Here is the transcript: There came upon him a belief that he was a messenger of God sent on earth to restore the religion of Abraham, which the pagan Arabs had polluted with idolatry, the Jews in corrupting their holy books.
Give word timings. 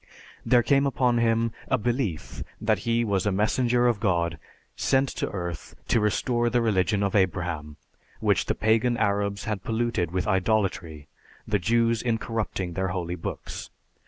There 0.43 0.63
came 0.63 0.87
upon 0.87 1.19
him 1.19 1.51
a 1.67 1.77
belief 1.77 2.41
that 2.59 2.79
he 2.89 3.05
was 3.05 3.27
a 3.27 3.31
messenger 3.31 3.85
of 3.85 3.99
God 3.99 4.39
sent 4.75 5.21
on 5.21 5.29
earth 5.29 5.75
to 5.89 5.99
restore 5.99 6.49
the 6.49 6.59
religion 6.63 7.03
of 7.03 7.13
Abraham, 7.15 7.77
which 8.19 8.47
the 8.47 8.55
pagan 8.55 8.97
Arabs 8.97 9.43
had 9.43 9.63
polluted 9.63 10.09
with 10.09 10.25
idolatry, 10.25 11.07
the 11.47 11.59
Jews 11.59 12.01
in 12.01 12.17
corrupting 12.17 12.73
their 12.73 12.87
holy 12.87 13.13
books. 13.13 13.69